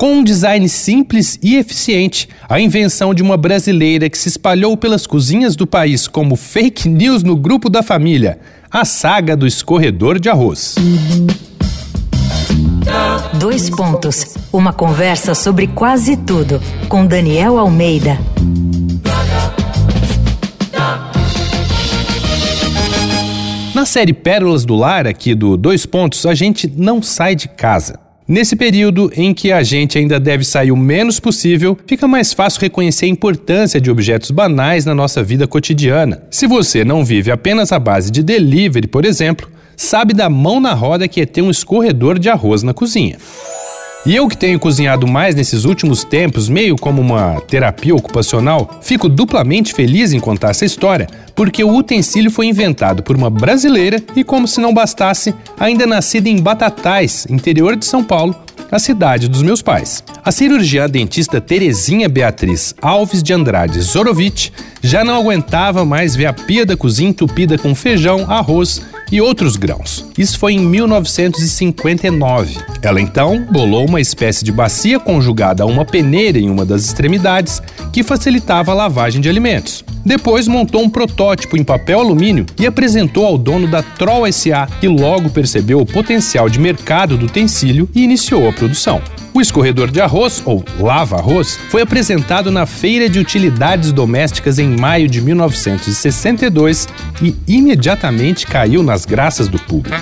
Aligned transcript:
Com 0.00 0.14
um 0.14 0.24
design 0.24 0.66
simples 0.66 1.38
e 1.42 1.56
eficiente, 1.56 2.26
a 2.48 2.58
invenção 2.58 3.12
de 3.12 3.22
uma 3.22 3.36
brasileira 3.36 4.08
que 4.08 4.16
se 4.16 4.30
espalhou 4.30 4.74
pelas 4.74 5.06
cozinhas 5.06 5.54
do 5.54 5.66
país 5.66 6.08
como 6.08 6.36
fake 6.36 6.88
news 6.88 7.22
no 7.22 7.36
grupo 7.36 7.68
da 7.68 7.82
família, 7.82 8.38
a 8.70 8.86
saga 8.86 9.36
do 9.36 9.46
escorredor 9.46 10.18
de 10.18 10.30
arroz. 10.30 10.76
Dois 13.38 13.68
pontos. 13.68 14.36
Uma 14.50 14.72
conversa 14.72 15.34
sobre 15.34 15.66
quase 15.66 16.16
tudo 16.16 16.62
com 16.88 17.04
Daniel 17.04 17.58
Almeida. 17.58 18.18
Na 23.74 23.84
série 23.84 24.14
Pérolas 24.14 24.64
do 24.64 24.74
Lar, 24.76 25.06
aqui 25.06 25.34
do 25.34 25.58
Dois 25.58 25.84
Pontos, 25.84 26.24
a 26.24 26.32
gente 26.32 26.72
não 26.74 27.02
sai 27.02 27.34
de 27.34 27.48
casa. 27.48 28.09
Nesse 28.30 28.54
período 28.54 29.10
em 29.16 29.34
que 29.34 29.50
a 29.50 29.60
gente 29.64 29.98
ainda 29.98 30.20
deve 30.20 30.44
sair 30.44 30.70
o 30.70 30.76
menos 30.76 31.18
possível, 31.18 31.76
fica 31.84 32.06
mais 32.06 32.32
fácil 32.32 32.60
reconhecer 32.60 33.06
a 33.06 33.08
importância 33.08 33.80
de 33.80 33.90
objetos 33.90 34.30
banais 34.30 34.84
na 34.84 34.94
nossa 34.94 35.20
vida 35.20 35.48
cotidiana. 35.48 36.22
Se 36.30 36.46
você 36.46 36.84
não 36.84 37.04
vive 37.04 37.32
apenas 37.32 37.72
à 37.72 37.78
base 37.80 38.08
de 38.08 38.22
delivery, 38.22 38.86
por 38.86 39.04
exemplo, 39.04 39.50
sabe 39.76 40.14
da 40.14 40.30
mão 40.30 40.60
na 40.60 40.72
roda 40.74 41.08
que 41.08 41.20
é 41.20 41.26
ter 41.26 41.42
um 41.42 41.50
escorredor 41.50 42.20
de 42.20 42.28
arroz 42.28 42.62
na 42.62 42.72
cozinha. 42.72 43.16
E 44.06 44.14
eu 44.14 44.28
que 44.28 44.36
tenho 44.36 44.60
cozinhado 44.60 45.08
mais 45.08 45.34
nesses 45.34 45.64
últimos 45.64 46.04
tempos, 46.04 46.48
meio 46.48 46.76
como 46.76 47.02
uma 47.02 47.40
terapia 47.40 47.94
ocupacional, 47.94 48.78
fico 48.80 49.08
duplamente 49.08 49.74
feliz 49.74 50.12
em 50.12 50.20
contar 50.20 50.50
essa 50.50 50.64
história, 50.64 51.08
porque 51.40 51.64
o 51.64 51.74
utensílio 51.74 52.30
foi 52.30 52.48
inventado 52.48 53.02
por 53.02 53.16
uma 53.16 53.30
brasileira 53.30 53.96
e, 54.14 54.22
como 54.22 54.46
se 54.46 54.60
não 54.60 54.74
bastasse, 54.74 55.34
ainda 55.58 55.86
nascida 55.86 56.28
em 56.28 56.38
Batatais, 56.38 57.26
interior 57.30 57.76
de 57.76 57.86
São 57.86 58.04
Paulo, 58.04 58.36
a 58.70 58.78
cidade 58.78 59.26
dos 59.26 59.40
meus 59.40 59.62
pais. 59.62 60.04
A 60.22 60.30
cirurgiã 60.30 60.86
dentista 60.86 61.40
Terezinha 61.40 62.10
Beatriz 62.10 62.74
Alves 62.82 63.22
de 63.22 63.32
Andrade 63.32 63.80
Zorovich 63.80 64.52
já 64.82 65.02
não 65.02 65.14
aguentava 65.14 65.82
mais 65.82 66.14
ver 66.14 66.26
a 66.26 66.34
pia 66.34 66.66
da 66.66 66.76
cozinha 66.76 67.08
entupida 67.08 67.56
com 67.56 67.74
feijão, 67.74 68.30
arroz 68.30 68.82
e 69.10 69.18
outros 69.18 69.56
grãos. 69.56 70.04
Isso 70.18 70.38
foi 70.38 70.52
em 70.52 70.60
1959. 70.60 72.58
Ela 72.82 73.00
então 73.00 73.46
bolou 73.50 73.88
uma 73.88 74.02
espécie 74.02 74.44
de 74.44 74.52
bacia 74.52 75.00
conjugada 75.00 75.62
a 75.62 75.66
uma 75.66 75.86
peneira 75.86 76.38
em 76.38 76.50
uma 76.50 76.66
das 76.66 76.84
extremidades 76.84 77.62
que 77.90 78.02
facilitava 78.02 78.72
a 78.72 78.74
lavagem 78.74 79.22
de 79.22 79.28
alimentos. 79.30 79.82
Depois 80.04 80.48
montou 80.48 80.82
um 80.82 80.88
protótipo 80.88 81.56
em 81.56 81.64
papel 81.64 82.00
alumínio 82.00 82.46
e 82.58 82.66
apresentou 82.66 83.26
ao 83.26 83.36
dono 83.36 83.66
da 83.66 83.82
Troll 83.82 84.30
SA, 84.32 84.66
que 84.80 84.88
logo 84.88 85.30
percebeu 85.30 85.80
o 85.80 85.86
potencial 85.86 86.48
de 86.48 86.58
mercado 86.58 87.16
do 87.16 87.26
utensílio 87.26 87.88
e 87.94 88.02
iniciou 88.02 88.48
a 88.48 88.52
produção. 88.52 89.02
O 89.32 89.40
escorredor 89.40 89.90
de 89.90 90.00
arroz, 90.00 90.42
ou 90.44 90.64
lava-arroz, 90.78 91.58
foi 91.68 91.82
apresentado 91.82 92.50
na 92.50 92.66
Feira 92.66 93.08
de 93.08 93.18
Utilidades 93.18 93.92
Domésticas 93.92 94.58
em 94.58 94.68
maio 94.68 95.08
de 95.08 95.20
1962 95.20 96.88
e 97.22 97.36
imediatamente 97.46 98.46
caiu 98.46 98.82
nas 98.82 99.04
graças 99.04 99.46
do 99.46 99.58
público. 99.58 99.96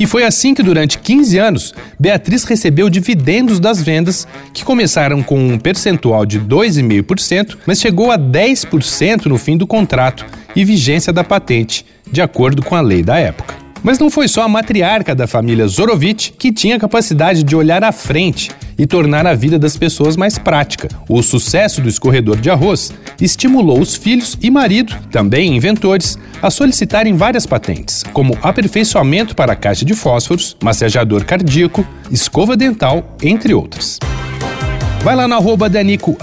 E 0.00 0.06
foi 0.06 0.24
assim 0.24 0.54
que, 0.54 0.62
durante 0.62 0.98
15 0.98 1.38
anos, 1.38 1.74
Beatriz 1.98 2.44
recebeu 2.44 2.88
dividendos 2.88 3.60
das 3.60 3.82
vendas, 3.82 4.26
que 4.54 4.64
começaram 4.64 5.22
com 5.22 5.38
um 5.38 5.58
percentual 5.58 6.24
de 6.24 6.40
2,5%, 6.40 7.58
mas 7.66 7.82
chegou 7.82 8.10
a 8.10 8.18
10% 8.18 9.26
no 9.26 9.36
fim 9.36 9.58
do 9.58 9.66
contrato 9.66 10.24
e 10.56 10.64
vigência 10.64 11.12
da 11.12 11.22
patente, 11.22 11.84
de 12.10 12.22
acordo 12.22 12.62
com 12.62 12.74
a 12.74 12.80
lei 12.80 13.02
da 13.02 13.18
época. 13.18 13.54
Mas 13.82 13.98
não 13.98 14.10
foi 14.10 14.26
só 14.26 14.42
a 14.42 14.48
matriarca 14.48 15.14
da 15.14 15.26
família 15.26 15.66
Zorovich 15.68 16.32
que 16.32 16.50
tinha 16.50 16.78
capacidade 16.78 17.42
de 17.42 17.54
olhar 17.54 17.84
à 17.84 17.92
frente 17.92 18.50
e 18.80 18.86
tornar 18.86 19.26
a 19.26 19.34
vida 19.34 19.58
das 19.58 19.76
pessoas 19.76 20.16
mais 20.16 20.38
prática. 20.38 20.88
O 21.06 21.22
sucesso 21.22 21.82
do 21.82 21.88
escorredor 21.88 22.40
de 22.40 22.48
arroz 22.48 22.90
estimulou 23.20 23.78
os 23.78 23.94
filhos 23.94 24.38
e 24.40 24.50
marido, 24.50 24.96
também 25.10 25.54
inventores, 25.54 26.18
a 26.40 26.50
solicitarem 26.50 27.14
várias 27.14 27.44
patentes, 27.44 28.02
como 28.14 28.38
aperfeiçoamento 28.42 29.36
para 29.36 29.52
a 29.52 29.56
caixa 29.56 29.84
de 29.84 29.92
fósforos, 29.92 30.56
massageador 30.64 31.26
cardíaco, 31.26 31.86
escova 32.10 32.56
dental, 32.56 33.16
entre 33.22 33.52
outras. 33.52 33.98
Vai 35.02 35.14
lá 35.14 35.28
no 35.28 35.34
arroba 35.34 35.68
Danico 35.68 36.16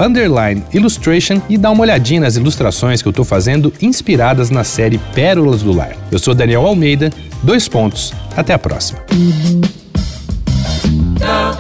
Illustration 0.74 1.40
e 1.48 1.60
dá 1.60 1.70
uma 1.70 1.84
olhadinha 1.84 2.22
nas 2.22 2.38
ilustrações 2.38 3.04
que 3.04 3.08
eu 3.08 3.12
estou 3.12 3.26
fazendo 3.26 3.72
inspiradas 3.80 4.50
na 4.50 4.64
série 4.64 4.98
Pérolas 5.14 5.62
do 5.62 5.72
Lar. 5.72 5.96
Eu 6.12 6.18
sou 6.18 6.34
Daniel 6.34 6.66
Almeida, 6.66 7.12
dois 7.44 7.68
pontos. 7.68 8.14
Até 8.36 8.54
a 8.54 8.60
próxima. 8.60 9.00